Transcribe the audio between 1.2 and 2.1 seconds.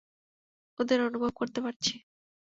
করতে পারছি!